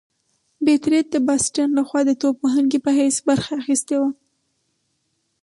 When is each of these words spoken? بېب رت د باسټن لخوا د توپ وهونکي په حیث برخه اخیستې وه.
بېب 0.63 0.83
رت 0.91 1.07
د 1.11 1.15
باسټن 1.27 1.69
لخوا 1.79 2.01
د 2.07 2.11
توپ 2.21 2.35
وهونکي 2.41 2.79
په 2.85 2.91
حیث 2.97 3.17
برخه 3.27 3.51
اخیستې 3.61 3.95
وه. 4.01 4.09